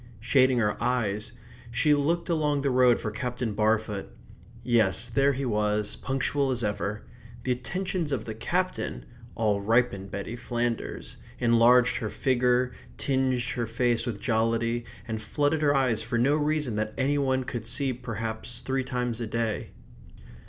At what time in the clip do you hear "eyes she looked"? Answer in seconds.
0.81-2.27